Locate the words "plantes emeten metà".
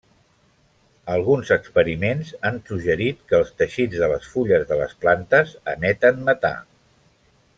5.05-6.55